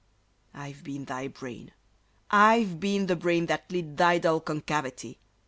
[0.55, 1.73] I've been thy brain:
[2.31, 5.19] I've been the brain that lit thy dull concavity!